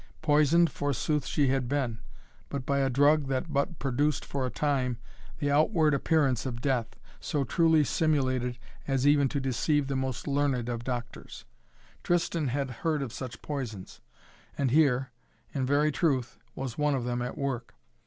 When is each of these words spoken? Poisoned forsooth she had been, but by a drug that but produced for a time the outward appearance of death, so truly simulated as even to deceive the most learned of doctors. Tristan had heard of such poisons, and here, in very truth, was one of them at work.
Poisoned 0.23 0.71
forsooth 0.71 1.27
she 1.27 1.49
had 1.49 1.69
been, 1.69 1.99
but 2.49 2.65
by 2.65 2.79
a 2.79 2.89
drug 2.89 3.27
that 3.27 3.53
but 3.53 3.77
produced 3.77 4.25
for 4.25 4.47
a 4.47 4.49
time 4.49 4.97
the 5.37 5.51
outward 5.51 5.93
appearance 5.93 6.43
of 6.47 6.59
death, 6.59 6.95
so 7.19 7.43
truly 7.43 7.83
simulated 7.83 8.57
as 8.87 9.05
even 9.05 9.29
to 9.29 9.39
deceive 9.39 9.85
the 9.85 9.95
most 9.95 10.27
learned 10.27 10.69
of 10.69 10.83
doctors. 10.83 11.45
Tristan 12.01 12.47
had 12.47 12.71
heard 12.81 13.03
of 13.03 13.13
such 13.13 13.43
poisons, 13.43 14.01
and 14.57 14.71
here, 14.71 15.11
in 15.53 15.67
very 15.67 15.91
truth, 15.91 16.39
was 16.55 16.79
one 16.79 16.95
of 16.95 17.03
them 17.03 17.21
at 17.21 17.37
work. 17.37 17.75